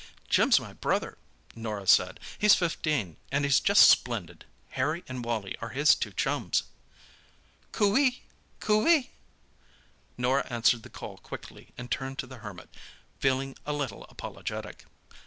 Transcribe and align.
"Jim's 0.27 0.59
my 0.59 0.73
brother," 0.73 1.15
Norah 1.55 1.85
said. 1.85 2.19
"He's 2.39 2.55
fifteen, 2.55 3.17
and 3.31 3.45
he's 3.45 3.59
just 3.59 3.87
splendid. 3.87 4.45
Harry 4.69 5.03
and 5.07 5.23
Wally 5.23 5.55
are 5.61 5.69
his 5.69 5.93
two 5.93 6.09
chums." 6.11 6.63
"Coo 7.71 7.95
ee! 7.95 8.23
Coo 8.59 8.87
ee!" 8.87 9.11
Norah 10.17 10.47
answered 10.49 10.81
the 10.81 10.89
call 10.89 11.19
quickly 11.19 11.69
and 11.77 11.91
turned 11.91 12.17
to 12.17 12.25
the 12.25 12.37
Hermit, 12.39 12.69
feeling 13.19 13.55
a 13.63 13.73
little 13.73 14.05
apologetic. 14.05 14.85